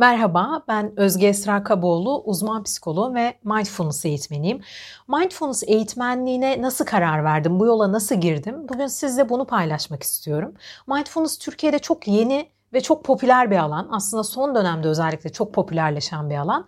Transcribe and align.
Merhaba, 0.00 0.62
ben 0.68 1.00
Özge 1.00 1.26
Esra 1.26 1.64
Kaboğlu, 1.64 2.22
uzman 2.24 2.62
psikoloğum 2.62 3.14
ve 3.14 3.34
mindfulness 3.44 4.04
eğitmeniyim. 4.04 4.60
Mindfulness 5.08 5.62
eğitmenliğine 5.66 6.62
nasıl 6.62 6.84
karar 6.84 7.24
verdim, 7.24 7.60
bu 7.60 7.66
yola 7.66 7.92
nasıl 7.92 8.14
girdim? 8.14 8.68
Bugün 8.68 8.86
sizle 8.86 9.28
bunu 9.28 9.46
paylaşmak 9.46 10.02
istiyorum. 10.02 10.54
Mindfulness 10.86 11.38
Türkiye'de 11.38 11.78
çok 11.78 12.08
yeni 12.08 12.48
ve 12.72 12.80
çok 12.80 13.04
popüler 13.04 13.50
bir 13.50 13.56
alan. 13.56 13.88
Aslında 13.92 14.24
son 14.24 14.54
dönemde 14.54 14.88
özellikle 14.88 15.32
çok 15.32 15.54
popülerleşen 15.54 16.30
bir 16.30 16.36
alan. 16.36 16.66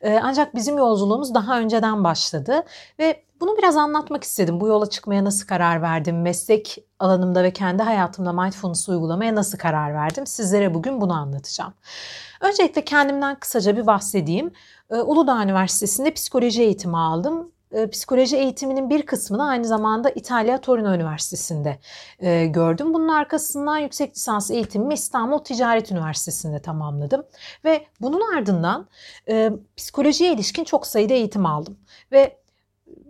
Ee, 0.00 0.20
ancak 0.22 0.54
bizim 0.54 0.78
yolculuğumuz 0.78 1.34
daha 1.34 1.58
önceden 1.58 2.04
başladı 2.04 2.62
ve 2.98 3.24
bunu 3.40 3.56
biraz 3.58 3.76
anlatmak 3.76 4.24
istedim. 4.24 4.60
Bu 4.60 4.68
yola 4.68 4.90
çıkmaya 4.90 5.24
nasıl 5.24 5.46
karar 5.46 5.82
verdim? 5.82 6.22
Meslek 6.22 6.78
alanımda 6.98 7.42
ve 7.42 7.50
kendi 7.52 7.82
hayatımda 7.82 8.32
mindfulness 8.32 8.88
uygulamaya 8.88 9.34
nasıl 9.34 9.58
karar 9.58 9.94
verdim? 9.94 10.26
Sizlere 10.26 10.74
bugün 10.74 11.00
bunu 11.00 11.12
anlatacağım. 11.12 11.74
Öncelikle 12.40 12.84
kendimden 12.84 13.38
kısaca 13.40 13.76
bir 13.76 13.86
bahsedeyim. 13.86 14.52
Ee, 14.90 14.96
Uludağ 14.96 15.42
Üniversitesi'nde 15.42 16.14
psikoloji 16.14 16.62
eğitimi 16.62 16.98
aldım 16.98 17.52
ee, 17.74 17.90
psikoloji 17.90 18.36
eğitiminin 18.36 18.90
bir 18.90 19.06
kısmını 19.06 19.48
aynı 19.48 19.64
zamanda 19.64 20.10
İtalya 20.10 20.60
Torino 20.60 20.94
Üniversitesi'nde 20.94 21.78
e, 22.18 22.46
gördüm. 22.46 22.94
Bunun 22.94 23.08
arkasından 23.08 23.78
yüksek 23.78 24.16
lisans 24.16 24.50
eğitimimi 24.50 24.94
İstanbul 24.94 25.38
Ticaret 25.38 25.90
Üniversitesi'nde 25.90 26.62
tamamladım. 26.62 27.26
Ve 27.64 27.86
bunun 28.00 28.36
ardından 28.36 28.88
e, 29.28 29.50
psikolojiye 29.76 30.32
ilişkin 30.32 30.64
çok 30.64 30.86
sayıda 30.86 31.14
eğitim 31.14 31.46
aldım. 31.46 31.78
Ve 32.12 32.38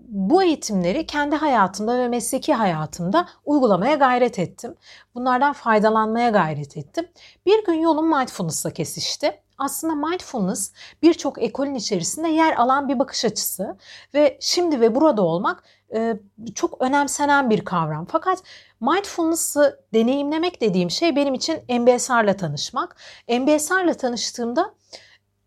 bu 0.09 0.43
eğitimleri 0.43 1.07
kendi 1.07 1.37
hayatımda 1.37 1.99
ve 1.99 2.09
mesleki 2.09 2.55
hayatımda 2.55 3.29
uygulamaya 3.45 3.95
gayret 3.95 4.39
ettim. 4.39 4.75
Bunlardan 5.15 5.53
faydalanmaya 5.53 6.31
gayret 6.31 6.77
ettim. 6.77 7.09
Bir 7.47 7.65
gün 7.65 7.75
yolum 7.75 8.19
mindfulness'la 8.19 8.71
kesişti. 8.71 9.44
Aslında 9.59 9.95
mindfulness 9.95 10.73
birçok 11.03 11.43
ekolün 11.43 11.75
içerisinde 11.75 12.29
yer 12.29 12.57
alan 12.57 12.89
bir 12.89 12.99
bakış 12.99 13.25
açısı 13.25 13.77
ve 14.15 14.39
şimdi 14.41 14.81
ve 14.81 14.95
burada 14.95 15.23
olmak 15.23 15.63
e, 15.95 16.17
çok 16.55 16.83
önemsenen 16.83 17.51
bir 17.51 17.65
kavram. 17.65 18.07
Fakat 18.11 18.43
mindfulness'ı 18.81 19.81
deneyimlemek 19.95 20.61
dediğim 20.61 20.91
şey 20.91 21.17
benim 21.17 21.35
için 21.35 21.55
MBSR'la 21.69 22.37
tanışmak. 22.37 22.97
MBSR'la 23.29 23.95
tanıştığımda 23.95 24.75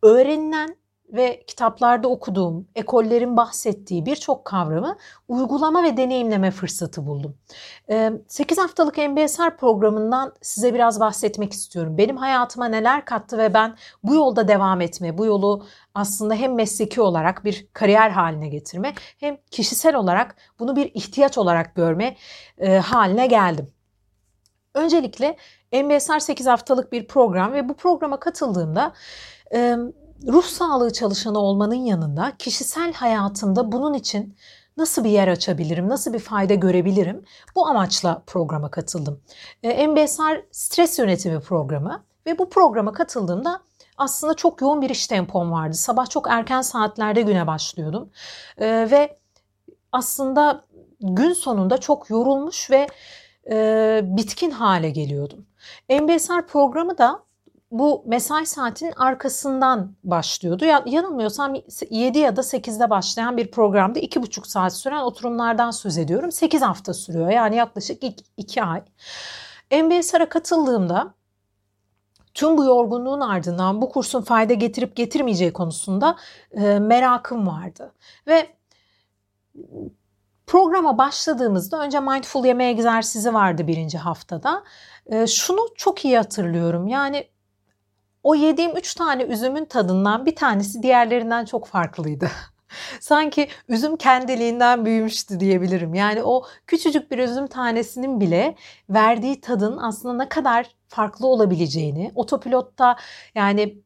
öğrenilen 0.03 0.75
ve 1.13 1.43
kitaplarda 1.47 2.07
okuduğum, 2.07 2.67
ekollerin 2.75 3.37
bahsettiği 3.37 4.05
birçok 4.05 4.45
kavramı 4.45 4.97
uygulama 5.27 5.83
ve 5.83 5.97
deneyimleme 5.97 6.51
fırsatı 6.51 7.05
buldum. 7.05 7.37
8 8.27 8.57
haftalık 8.57 8.97
MBSR 8.97 9.57
programından 9.57 10.33
size 10.41 10.73
biraz 10.73 10.99
bahsetmek 10.99 11.53
istiyorum. 11.53 11.97
Benim 11.97 12.17
hayatıma 12.17 12.65
neler 12.65 13.05
kattı 13.05 13.37
ve 13.37 13.53
ben 13.53 13.75
bu 14.03 14.15
yolda 14.15 14.47
devam 14.47 14.81
etme, 14.81 15.17
bu 15.17 15.25
yolu 15.25 15.65
aslında 15.93 16.33
hem 16.33 16.55
mesleki 16.55 17.01
olarak 17.01 17.45
bir 17.45 17.67
kariyer 17.73 18.09
haline 18.09 18.47
getirme 18.47 18.93
hem 19.19 19.37
kişisel 19.51 19.95
olarak 19.95 20.35
bunu 20.59 20.75
bir 20.75 20.91
ihtiyaç 20.93 21.37
olarak 21.37 21.75
görme 21.75 22.15
haline 22.83 23.27
geldim. 23.27 23.67
Öncelikle 24.73 25.37
MBSR 25.73 26.19
8 26.19 26.47
haftalık 26.47 26.91
bir 26.91 27.07
program 27.07 27.53
ve 27.53 27.69
bu 27.69 27.73
programa 27.73 28.19
katıldığımda 28.19 28.93
ruh 30.27 30.43
sağlığı 30.43 30.93
çalışanı 30.93 31.39
olmanın 31.39 31.75
yanında 31.75 32.37
kişisel 32.37 32.93
hayatımda 32.93 33.71
bunun 33.71 33.93
için 33.93 34.35
nasıl 34.77 35.03
bir 35.03 35.09
yer 35.09 35.27
açabilirim, 35.27 35.89
nasıl 35.89 36.13
bir 36.13 36.19
fayda 36.19 36.53
görebilirim? 36.53 37.25
Bu 37.55 37.67
amaçla 37.67 38.23
programa 38.27 38.71
katıldım. 38.71 39.21
E, 39.63 39.87
MBSR 39.87 40.45
stres 40.51 40.99
yönetimi 40.99 41.39
programı 41.39 42.03
ve 42.25 42.37
bu 42.37 42.49
programa 42.49 42.93
katıldığımda 42.93 43.61
aslında 43.97 44.33
çok 44.33 44.61
yoğun 44.61 44.81
bir 44.81 44.89
iş 44.89 45.07
tempom 45.07 45.51
vardı. 45.51 45.73
Sabah 45.73 46.09
çok 46.09 46.27
erken 46.29 46.61
saatlerde 46.61 47.21
güne 47.21 47.47
başlıyordum. 47.47 48.09
E, 48.57 48.67
ve 48.91 49.19
aslında 49.91 50.65
gün 51.01 51.33
sonunda 51.33 51.77
çok 51.77 52.09
yorulmuş 52.09 52.71
ve 52.71 52.87
e, 53.51 54.01
bitkin 54.03 54.51
hale 54.51 54.89
geliyordum. 54.89 55.45
MBSR 55.89 56.47
programı 56.47 56.97
da 56.97 57.26
bu 57.71 58.03
mesai 58.07 58.45
saatinin 58.45 58.93
arkasından 58.97 59.95
başlıyordu. 60.03 60.65
Ya, 60.65 60.83
yanılmıyorsam 60.85 61.55
7 61.89 62.19
ya 62.19 62.35
da 62.35 62.43
8'de 62.43 62.89
başlayan 62.89 63.37
bir 63.37 63.51
programda 63.51 63.99
2,5 63.99 64.47
saat 64.47 64.73
süren 64.73 65.01
oturumlardan 65.01 65.71
söz 65.71 65.97
ediyorum. 65.97 66.31
8 66.31 66.61
hafta 66.61 66.93
sürüyor 66.93 67.29
yani 67.29 67.55
yaklaşık 67.55 68.03
2 68.37 68.63
ay. 68.63 68.83
MBSR'a 69.71 70.29
katıldığımda 70.29 71.13
tüm 72.33 72.57
bu 72.57 72.63
yorgunluğun 72.65 73.21
ardından 73.21 73.81
bu 73.81 73.89
kursun 73.89 74.21
fayda 74.21 74.53
getirip 74.53 74.95
getirmeyeceği 74.95 75.53
konusunda 75.53 76.17
e, 76.51 76.79
merakım 76.79 77.47
vardı. 77.47 77.93
Ve 78.27 78.57
programa 80.47 80.97
başladığımızda 80.97 81.81
önce 81.81 81.99
mindful 81.99 82.45
yeme 82.45 82.65
egzersizi 82.65 83.33
vardı 83.33 83.67
birinci 83.67 83.97
haftada. 83.97 84.63
E, 85.05 85.27
şunu 85.27 85.59
çok 85.75 86.05
iyi 86.05 86.17
hatırlıyorum. 86.17 86.87
Yani 86.87 87.27
o 88.27 88.35
yediğim 88.35 88.77
üç 88.77 88.93
tane 88.93 89.23
üzümün 89.23 89.65
tadından 89.65 90.25
bir 90.25 90.35
tanesi 90.35 90.83
diğerlerinden 90.83 91.45
çok 91.45 91.67
farklıydı. 91.67 92.29
Sanki 92.99 93.47
üzüm 93.67 93.97
kendiliğinden 93.97 94.85
büyümüştü 94.85 95.39
diyebilirim. 95.39 95.93
Yani 95.93 96.23
o 96.23 96.43
küçücük 96.67 97.11
bir 97.11 97.19
üzüm 97.19 97.47
tanesinin 97.47 98.19
bile 98.21 98.55
verdiği 98.89 99.41
tadın 99.41 99.77
aslında 99.77 100.23
ne 100.23 100.29
kadar 100.29 100.75
farklı 100.87 101.27
olabileceğini, 101.27 102.11
otopilotta 102.15 102.95
yani 103.35 103.81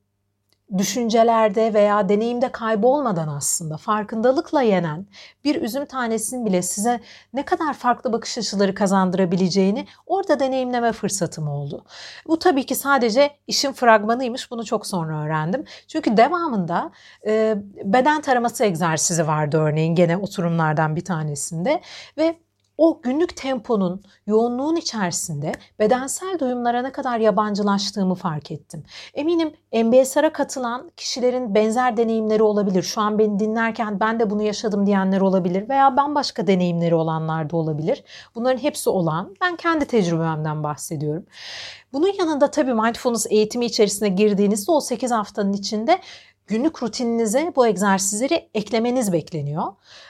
düşüncelerde 0.78 1.74
veya 1.74 2.10
deneyimde 2.10 2.52
kaybolmadan 2.52 3.28
aslında 3.28 3.78
farkındalıkla 3.78 4.62
yenen 4.62 5.06
bir 5.44 5.62
üzüm 5.62 5.86
tanesinin 5.86 6.46
bile 6.46 6.62
size 6.62 7.00
ne 7.34 7.46
kadar 7.46 7.74
farklı 7.74 8.14
bakış 8.14 8.38
açıları 8.38 8.76
kazandırabileceğini 8.76 9.88
orada 10.06 10.40
deneyimleme 10.40 10.92
fırsatım 10.92 11.48
oldu. 11.48 11.86
Bu 12.28 12.40
tabii 12.40 12.66
ki 12.66 12.76
sadece 12.76 13.32
işin 13.48 13.72
fragmanıymış. 13.72 14.52
Bunu 14.52 14.66
çok 14.66 14.88
sonra 14.88 15.24
öğrendim. 15.24 15.66
Çünkü 15.88 16.18
devamında 16.18 16.92
e, 17.26 17.56
beden 17.84 18.22
taraması 18.22 18.64
egzersizi 18.64 19.28
vardı 19.28 19.58
örneğin 19.58 19.96
gene 19.96 20.18
oturumlardan 20.18 20.96
bir 20.96 21.06
tanesinde 21.06 21.82
ve 22.18 22.36
o 22.82 23.02
günlük 23.02 23.36
temponun, 23.38 24.02
yoğunluğun 24.28 24.76
içerisinde 24.76 25.52
bedensel 25.80 26.40
duyumlara 26.40 26.82
ne 26.82 26.92
kadar 26.92 27.20
yabancılaştığımı 27.20 28.16
fark 28.16 28.52
ettim. 28.52 28.84
Eminim 29.14 29.54
MBSR'a 29.74 30.34
katılan 30.34 30.92
kişilerin 30.98 31.56
benzer 31.56 31.98
deneyimleri 31.98 32.44
olabilir. 32.44 32.84
Şu 32.84 33.02
an 33.02 33.20
beni 33.20 33.40
dinlerken 33.40 34.00
ben 34.00 34.20
de 34.20 34.30
bunu 34.30 34.44
yaşadım 34.44 34.86
diyenler 34.86 35.22
olabilir 35.22 35.70
veya 35.70 35.98
bambaşka 35.98 36.48
deneyimleri 36.48 36.96
olanlar 36.96 37.50
da 37.50 37.58
olabilir. 37.58 38.04
Bunların 38.36 38.60
hepsi 38.60 38.90
olan. 38.90 39.36
Ben 39.42 39.56
kendi 39.56 39.86
tecrübemden 39.86 40.64
bahsediyorum. 40.64 41.26
Bunun 41.94 42.14
yanında 42.20 42.52
tabii 42.52 42.74
mindfulness 42.74 43.28
eğitimi 43.30 43.66
içerisine 43.66 44.10
girdiğinizde 44.10 44.72
o 44.72 44.82
8 44.82 45.12
haftanın 45.12 45.54
içinde 45.54 46.00
günlük 46.52 46.84
rutininize 46.84 47.54
bu 47.56 47.68
egzersizleri 47.68 48.50
eklemeniz 48.54 49.14
bekleniyor. 49.14 49.64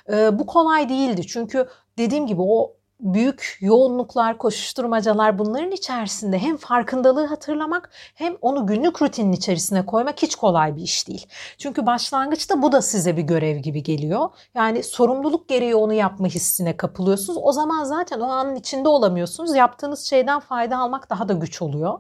Ee, 0.10 0.40
bu 0.40 0.46
kolay 0.46 0.90
değildi 0.90 1.28
çünkü 1.28 1.68
dediğim 1.98 2.28
gibi 2.28 2.42
o 2.42 2.74
büyük 3.02 3.58
yoğunluklar, 3.62 4.38
koşuşturmacalar 4.38 5.40
bunların 5.40 5.72
içerisinde 5.72 6.40
hem 6.40 6.58
farkındalığı 6.58 7.26
hatırlamak 7.26 7.90
hem 8.16 8.36
onu 8.42 8.68
günlük 8.68 9.02
rutinin 9.02 9.32
içerisine 9.32 9.86
koymak 9.86 10.22
hiç 10.22 10.36
kolay 10.36 10.76
bir 10.76 10.82
iş 10.82 11.08
değil. 11.08 11.28
Çünkü 11.58 11.86
başlangıçta 11.86 12.62
bu 12.62 12.72
da 12.72 12.82
size 12.82 13.18
bir 13.18 13.22
görev 13.22 13.58
gibi 13.58 13.84
geliyor. 13.84 14.30
Yani 14.56 14.84
sorumluluk 14.84 15.50
gereği 15.50 15.76
onu 15.76 15.94
yapma 15.94 16.28
hissine 16.28 16.78
kapılıyorsunuz. 16.78 17.40
O 17.44 17.52
zaman 17.52 17.84
zaten 17.84 18.20
o 18.20 18.26
anın 18.26 18.56
içinde 18.56 18.90
olamıyorsunuz. 18.90 19.56
Yaptığınız 19.56 20.06
şeyden 20.06 20.40
fayda 20.40 20.78
almak 20.78 21.10
daha 21.10 21.30
da 21.30 21.34
güç 21.34 21.62
oluyor. 21.62 22.00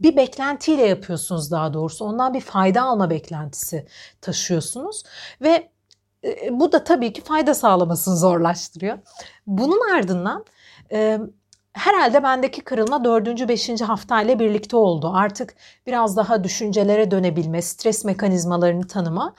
Bir 0.00 0.16
beklentiyle 0.16 0.86
yapıyorsunuz 0.86 1.50
daha 1.50 1.74
doğrusu. 1.74 2.04
Ondan 2.04 2.34
bir 2.34 2.40
fayda 2.40 2.82
alma 2.82 3.10
beklentisi 3.10 3.86
taşıyorsunuz 4.20 5.02
ve 5.42 5.70
e, 6.24 6.60
bu 6.60 6.72
da 6.72 6.84
tabii 6.84 7.12
ki 7.12 7.22
fayda 7.22 7.54
sağlamasını 7.54 8.16
zorlaştırıyor. 8.16 8.98
Bunun 9.46 9.94
ardından 9.94 10.44
e, 10.92 11.20
herhalde 11.72 12.22
bendeki 12.22 12.60
kırılma 12.60 13.04
dördüncü, 13.04 13.48
beşinci 13.48 13.84
haftayla 13.84 14.38
birlikte 14.38 14.76
oldu. 14.76 15.12
Artık 15.14 15.54
biraz 15.86 16.16
daha 16.16 16.44
düşüncelere 16.44 17.10
dönebilme, 17.10 17.62
stres 17.62 18.04
mekanizmalarını 18.04 18.86
tanıma. 18.86 19.34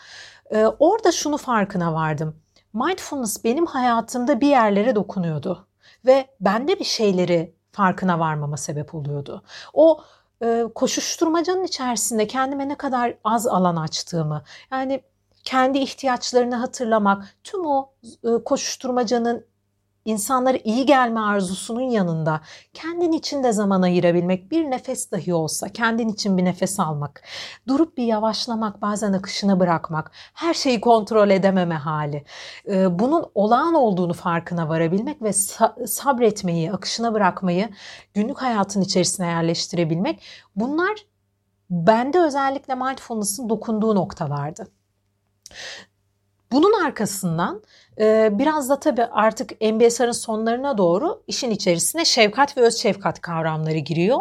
E, 0.51 0.65
orada 0.65 1.11
şunu 1.11 1.37
farkına 1.37 1.93
vardım. 1.93 2.35
Mindfulness 2.73 3.43
benim 3.43 3.65
hayatımda 3.65 4.41
bir 4.41 4.47
yerlere 4.47 4.95
dokunuyordu. 4.95 5.67
Ve 6.05 6.27
bende 6.39 6.79
bir 6.79 6.85
şeyleri 6.85 7.55
farkına 7.71 8.19
varmama 8.19 8.57
sebep 8.57 8.95
oluyordu. 8.95 9.43
O 9.73 10.01
koşuşturmacanın 10.75 11.63
içerisinde 11.63 12.27
kendime 12.27 12.69
ne 12.69 12.75
kadar 12.75 13.13
az 13.23 13.47
alan 13.47 13.75
açtığımı, 13.75 14.43
yani 14.71 15.01
kendi 15.43 15.77
ihtiyaçlarını 15.77 16.55
hatırlamak, 16.55 17.35
tüm 17.43 17.65
o 17.65 17.89
e, 18.23 18.43
koşuşturmacanın 18.43 19.51
insanlara 20.05 20.57
iyi 20.63 20.85
gelme 20.85 21.19
arzusunun 21.19 21.81
yanında 21.81 22.41
kendin 22.73 23.11
için 23.11 23.43
de 23.43 23.51
zaman 23.51 23.81
ayırabilmek, 23.81 24.51
bir 24.51 24.71
nefes 24.71 25.11
dahi 25.11 25.33
olsa 25.33 25.69
kendin 25.69 26.09
için 26.09 26.37
bir 26.37 26.45
nefes 26.45 26.79
almak, 26.79 27.23
durup 27.67 27.97
bir 27.97 28.03
yavaşlamak, 28.03 28.81
bazen 28.81 29.13
akışına 29.13 29.59
bırakmak, 29.59 30.11
her 30.33 30.53
şeyi 30.53 30.81
kontrol 30.81 31.29
edememe 31.29 31.75
hali, 31.75 32.23
e, 32.67 32.99
bunun 32.99 33.31
olağan 33.35 33.73
olduğunu 33.73 34.13
farkına 34.13 34.69
varabilmek 34.69 35.21
ve 35.21 35.33
sabretmeyi, 35.87 36.71
akışına 36.71 37.13
bırakmayı 37.13 37.69
günlük 38.13 38.41
hayatın 38.41 38.81
içerisine 38.81 39.27
yerleştirebilmek 39.27 40.21
bunlar 40.55 41.05
bende 41.69 42.19
özellikle 42.19 42.75
mindfulness'ın 42.75 43.49
dokunduğu 43.49 43.95
noktalardı. 43.95 44.80
Bunun 46.51 46.85
arkasından 46.85 47.61
e, 47.99 48.29
biraz 48.39 48.69
da 48.69 48.79
tabii 48.79 49.05
artık 49.05 49.61
MBSR'ın 49.61 50.11
sonlarına 50.11 50.77
doğru 50.77 51.23
işin 51.27 51.51
içerisine 51.51 52.05
şefkat 52.05 52.57
ve 52.57 52.61
öz 52.61 52.77
şefkat 52.77 53.21
kavramları 53.21 53.77
giriyor. 53.77 54.19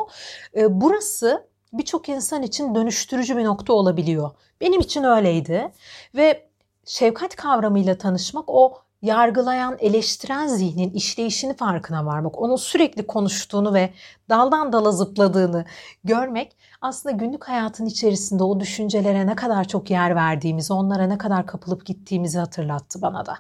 E, 0.57 0.81
burası 0.81 1.47
birçok 1.73 2.09
insan 2.09 2.43
için 2.43 2.75
dönüştürücü 2.75 3.37
bir 3.37 3.45
nokta 3.45 3.73
olabiliyor. 3.73 4.31
Benim 4.61 4.81
için 4.81 5.05
öyleydi 5.05 5.73
ve 6.17 6.49
şefkat 6.85 7.37
kavramıyla 7.37 7.99
tanışmak 7.99 8.45
o 8.47 8.83
yargılayan, 9.03 9.77
eleştiren 9.81 10.47
zihnin 10.47 10.91
işleyişini 10.91 11.57
farkına 11.57 12.07
varmak, 12.07 12.39
onun 12.39 12.57
sürekli 12.57 13.07
konuştuğunu 13.07 13.75
ve 13.75 13.91
daldan 14.29 14.73
dala 14.73 14.93
zıpladığını 14.93 15.65
görmek 16.05 16.57
aslında 16.81 17.17
günlük 17.17 17.45
hayatın 17.45 17.87
içerisinde 17.87 18.45
o 18.45 18.61
düşüncelere 18.61 19.27
ne 19.27 19.35
kadar 19.35 19.69
çok 19.69 19.91
yer 19.91 20.17
verdiğimizi, 20.17 20.73
onlara 20.73 21.07
ne 21.07 21.19
kadar 21.19 21.47
kapılıp 21.47 21.87
gittiğimizi 21.87 22.39
hatırlattı 22.39 23.03
bana 23.03 23.27
da. 23.27 23.39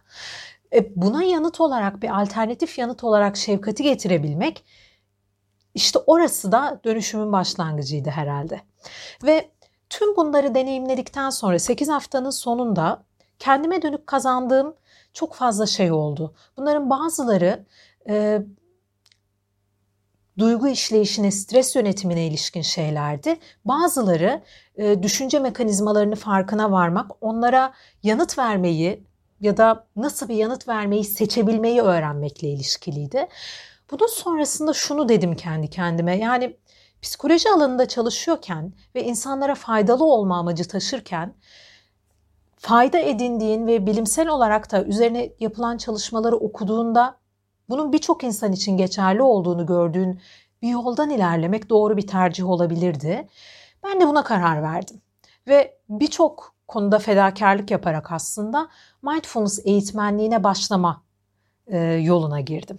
E, 0.73 0.97
buna 0.97 1.23
yanıt 1.23 1.61
olarak 1.61 2.03
bir 2.03 2.21
alternatif 2.21 2.79
yanıt 2.79 3.05
olarak 3.05 3.37
şefkati 3.37 3.83
getirebilmek 3.83 4.65
işte 5.75 5.99
orası 6.07 6.53
da 6.53 6.81
dönüşümün 6.85 7.33
başlangıcıydı 7.33 8.11
herhalde. 8.11 8.61
Ve 9.25 9.51
tüm 9.91 10.17
bunları 10.17 10.55
deneyimledikten 10.55 11.31
sonra 11.31 11.59
8 11.59 11.89
haftanın 11.89 12.31
sonunda 12.31 13.03
kendime 13.39 13.83
dönüp 13.83 14.07
kazandığım 14.07 14.75
çok 15.13 15.35
fazla 15.35 15.67
şey 15.67 15.93
oldu. 15.93 16.35
Bunların 16.57 16.91
bazıları 16.91 17.67
e, 18.09 18.43
duygu 20.39 20.69
işleyişine, 20.69 21.31
stres 21.31 21.77
yönetimine 21.77 22.27
ilişkin 22.27 22.63
şeylerdi. 22.63 23.39
Bazıları 23.65 24.43
e, 24.77 25.03
düşünce 25.03 25.39
mekanizmalarını 25.39 26.15
farkına 26.15 26.73
varmak, 26.73 27.11
onlara 27.21 27.73
yanıt 28.03 28.39
vermeyi 28.39 29.05
ya 29.41 29.57
da 29.57 29.87
nasıl 29.97 30.29
bir 30.29 30.35
yanıt 30.35 30.69
vermeyi 30.69 31.05
seçebilmeyi 31.05 31.81
öğrenmekle 31.81 32.49
ilişkiliydi. 32.49 33.29
Bunun 33.91 34.07
sonrasında 34.07 34.73
şunu 34.73 35.09
dedim 35.09 35.37
kendi 35.37 35.71
kendime. 35.71 36.19
Yani 36.19 36.57
psikoloji 37.03 37.49
alanında 37.49 37.89
çalışıyorken 37.89 38.73
ve 38.95 39.05
insanlara 39.05 39.55
faydalı 39.55 40.05
olma 40.05 40.39
amacı 40.39 40.69
taşırken 40.69 41.35
fayda 42.61 42.99
edindiğin 42.99 43.67
ve 43.67 43.87
bilimsel 43.87 44.29
olarak 44.29 44.73
da 44.73 44.85
üzerine 44.85 45.33
yapılan 45.41 45.77
çalışmaları 45.77 46.37
okuduğunda 46.37 47.17
bunun 47.69 47.93
birçok 47.93 48.25
insan 48.25 48.53
için 48.53 48.77
geçerli 48.77 49.23
olduğunu 49.23 49.67
gördüğün 49.67 50.21
bir 50.63 50.69
yoldan 50.69 51.11
ilerlemek 51.11 51.71
doğru 51.71 51.97
bir 51.97 52.07
tercih 52.07 52.49
olabilirdi. 52.49 53.29
Ben 53.85 54.01
de 54.01 54.09
buna 54.09 54.25
karar 54.25 54.63
verdim. 54.63 55.01
Ve 55.49 55.79
birçok 55.89 56.55
konuda 56.69 56.99
fedakarlık 56.99 57.71
yaparak 57.71 58.13
aslında 58.13 58.69
mindfulness 59.03 59.61
eğitmenliğine 59.65 60.45
başlama 60.45 61.03
yoluna 62.01 62.41
girdim. 62.41 62.79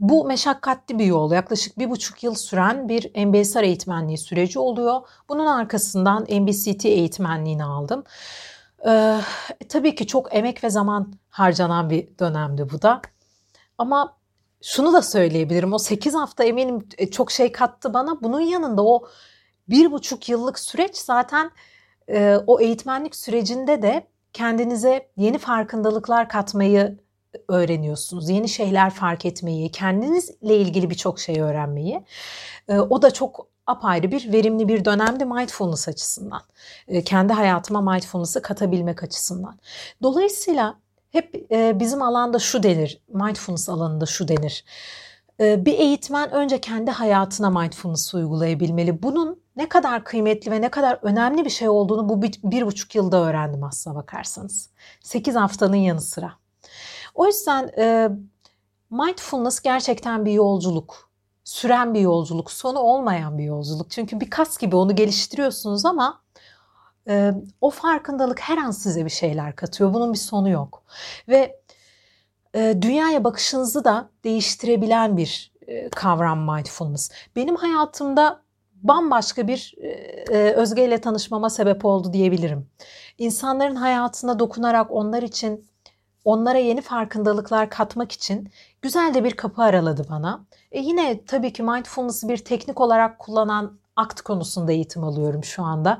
Bu 0.00 0.24
meşakkatli 0.24 0.98
bir 0.98 1.04
yol. 1.04 1.32
Yaklaşık 1.32 1.78
bir 1.78 1.90
buçuk 1.90 2.22
yıl 2.22 2.34
süren 2.34 2.88
bir 2.88 3.26
MBSR 3.26 3.62
eğitmenliği 3.62 4.18
süreci 4.18 4.58
oluyor. 4.58 5.00
Bunun 5.28 5.46
arkasından 5.46 6.22
MBCT 6.22 6.84
eğitmenliğini 6.84 7.64
aldım. 7.64 8.04
Ee, 8.86 9.20
tabii 9.68 9.94
ki 9.94 10.06
çok 10.06 10.34
emek 10.34 10.64
ve 10.64 10.70
zaman 10.70 11.12
harcanan 11.30 11.90
bir 11.90 12.18
dönemdi 12.18 12.70
bu 12.72 12.82
da. 12.82 13.02
Ama 13.78 14.16
şunu 14.62 14.92
da 14.92 15.02
söyleyebilirim. 15.02 15.72
O 15.72 15.78
8 15.78 16.14
hafta 16.14 16.44
eminim 16.44 16.88
e, 16.98 17.10
çok 17.10 17.30
şey 17.30 17.52
kattı 17.52 17.94
bana. 17.94 18.22
Bunun 18.22 18.40
yanında 18.40 18.86
o 18.86 19.08
bir 19.68 19.92
buçuk 19.92 20.28
yıllık 20.28 20.58
süreç 20.58 20.96
zaten 20.96 21.50
e, 22.08 22.36
o 22.46 22.60
eğitmenlik 22.60 23.16
sürecinde 23.16 23.82
de 23.82 24.06
kendinize 24.32 25.08
yeni 25.16 25.38
farkındalıklar 25.38 26.28
katmayı 26.28 26.98
öğreniyorsunuz. 27.48 28.28
Yeni 28.28 28.48
şeyler 28.48 28.90
fark 28.90 29.26
etmeyi, 29.26 29.70
kendinizle 29.70 30.56
ilgili 30.56 30.90
birçok 30.90 31.20
şey 31.20 31.40
öğrenmeyi. 31.40 32.04
E, 32.68 32.78
o 32.78 33.02
da 33.02 33.10
çok 33.10 33.46
apayrı 33.66 34.10
bir 34.10 34.32
verimli 34.32 34.68
bir 34.68 34.84
dönemdi 34.84 35.24
mindfulness 35.24 35.88
açısından. 35.88 36.42
E, 36.88 37.04
kendi 37.04 37.32
hayatıma 37.32 37.92
mindfulness'ı 37.92 38.42
katabilmek 38.42 39.02
açısından. 39.02 39.58
Dolayısıyla 40.02 40.74
hep 41.10 41.52
e, 41.52 41.80
bizim 41.80 42.02
alanda 42.02 42.38
şu 42.38 42.62
denir, 42.62 43.02
mindfulness 43.08 43.68
alanında 43.68 44.06
şu 44.06 44.28
denir. 44.28 44.64
E, 45.40 45.64
bir 45.64 45.78
eğitmen 45.78 46.30
önce 46.30 46.60
kendi 46.60 46.90
hayatına 46.90 47.50
mindfulness 47.50 48.14
uygulayabilmeli. 48.14 49.02
Bunun 49.02 49.40
ne 49.56 49.68
kadar 49.68 50.04
kıymetli 50.04 50.50
ve 50.50 50.60
ne 50.60 50.68
kadar 50.68 50.98
önemli 51.02 51.44
bir 51.44 51.50
şey 51.50 51.68
olduğunu 51.68 52.08
bu 52.08 52.22
bir, 52.22 52.40
bir 52.44 52.66
buçuk 52.66 52.94
yılda 52.94 53.24
öğrendim 53.24 53.64
aslına 53.64 53.96
bakarsanız. 53.96 54.70
Sekiz 55.02 55.34
haftanın 55.34 55.76
yanı 55.76 56.00
sıra. 56.00 56.32
O 57.16 57.26
yüzden 57.26 57.70
e, 57.78 58.08
mindfulness 58.90 59.60
gerçekten 59.60 60.24
bir 60.24 60.32
yolculuk. 60.32 61.10
Süren 61.44 61.94
bir 61.94 62.00
yolculuk, 62.00 62.50
sonu 62.50 62.78
olmayan 62.78 63.38
bir 63.38 63.44
yolculuk. 63.44 63.90
Çünkü 63.90 64.20
bir 64.20 64.30
kas 64.30 64.58
gibi 64.58 64.76
onu 64.76 64.96
geliştiriyorsunuz 64.96 65.84
ama 65.84 66.22
e, 67.08 67.32
o 67.60 67.70
farkındalık 67.70 68.40
her 68.40 68.58
an 68.58 68.70
size 68.70 69.04
bir 69.04 69.10
şeyler 69.10 69.56
katıyor. 69.56 69.94
Bunun 69.94 70.12
bir 70.12 70.18
sonu 70.18 70.48
yok. 70.50 70.82
Ve 71.28 71.60
e, 72.54 72.78
dünyaya 72.82 73.24
bakışınızı 73.24 73.84
da 73.84 74.10
değiştirebilen 74.24 75.16
bir 75.16 75.52
e, 75.66 75.88
kavram 75.88 76.54
mindfulness. 76.54 77.10
Benim 77.36 77.56
hayatımda 77.56 78.42
bambaşka 78.74 79.48
bir 79.48 79.74
e, 80.30 80.52
Özge 80.52 80.84
ile 80.84 81.00
tanışmama 81.00 81.50
sebep 81.50 81.84
oldu 81.84 82.12
diyebilirim. 82.12 82.66
İnsanların 83.18 83.76
hayatına 83.76 84.38
dokunarak 84.38 84.90
onlar 84.90 85.22
için 85.22 85.66
onlara 86.26 86.58
yeni 86.58 86.80
farkındalıklar 86.80 87.70
katmak 87.70 88.12
için 88.12 88.48
güzel 88.82 89.14
de 89.14 89.24
bir 89.24 89.32
kapı 89.32 89.62
araladı 89.62 90.06
bana. 90.10 90.44
E 90.72 90.80
yine 90.80 91.24
tabii 91.24 91.52
ki 91.52 91.62
mindfulness'ı 91.62 92.28
bir 92.28 92.36
teknik 92.36 92.80
olarak 92.80 93.18
kullanan 93.18 93.78
akt 93.96 94.20
konusunda 94.20 94.72
eğitim 94.72 95.04
alıyorum 95.04 95.44
şu 95.44 95.62
anda. 95.62 95.98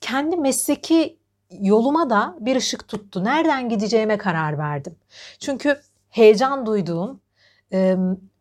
Kendi 0.00 0.36
mesleki 0.36 1.18
yoluma 1.50 2.10
da 2.10 2.36
bir 2.40 2.56
ışık 2.56 2.88
tuttu. 2.88 3.24
Nereden 3.24 3.68
gideceğime 3.68 4.18
karar 4.18 4.58
verdim. 4.58 4.96
Çünkü 5.38 5.80
heyecan 6.10 6.66
duyduğum, 6.66 7.20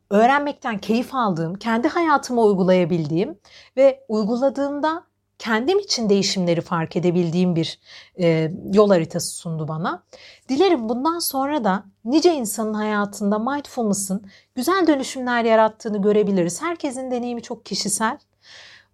öğrenmekten 0.10 0.78
keyif 0.78 1.16
aldığım, 1.16 1.56
kendi 1.56 1.88
hayatıma 1.88 2.42
uygulayabildiğim 2.42 3.40
ve 3.78 4.06
uyguladığımda 4.08 5.04
kendim 5.40 5.80
için 5.80 6.10
değişimleri 6.10 6.62
fark 6.62 6.96
edebildiğim 6.96 7.56
bir 7.56 7.80
e, 8.20 8.52
yol 8.74 8.90
haritası 8.90 9.36
sundu 9.36 9.68
bana. 9.68 10.04
Dilerim 10.50 10.90
bundan 10.90 11.20
sonra 11.20 11.64
da 11.64 11.86
nice 12.06 12.34
insanın 12.34 12.74
hayatında 12.74 13.40
mindfulness'ın 13.40 14.26
güzel 14.56 14.88
dönüşümler 14.88 15.44
yarattığını 15.44 16.02
görebiliriz. 16.02 16.62
Herkesin 16.62 17.12
deneyimi 17.12 17.42
çok 17.42 17.66
kişisel. 17.66 18.18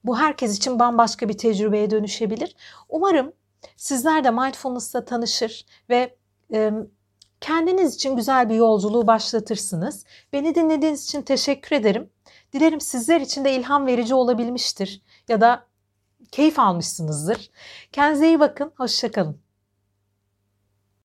Bu 0.04 0.18
herkes 0.20 0.58
için 0.58 0.80
bambaşka 0.80 1.30
bir 1.30 1.38
tecrübeye 1.38 1.92
dönüşebilir. 1.92 2.56
Umarım 2.90 3.34
sizler 3.78 4.24
de 4.24 4.32
mindfulness'la 4.32 5.06
tanışır 5.06 5.66
ve 5.90 6.16
e, 6.54 6.72
kendiniz 7.42 7.96
için 7.96 8.16
güzel 8.16 8.50
bir 8.50 8.56
yolculuğu 8.56 9.08
başlatırsınız. 9.08 10.06
Beni 10.34 10.56
dinlediğiniz 10.56 11.06
için 11.06 11.22
teşekkür 11.22 11.76
ederim. 11.76 12.10
Dilerim 12.54 12.82
sizler 12.82 13.22
için 13.22 13.46
de 13.46 13.56
ilham 13.56 13.88
verici 13.88 14.16
olabilmiştir 14.16 15.02
ya 15.28 15.42
da 15.42 15.66
keyif 16.32 16.60
almışsınızdır. 16.60 17.50
Kendinize 17.92 18.28
iyi 18.28 18.40
bakın, 18.40 18.72
hoşçakalın. 18.78 19.45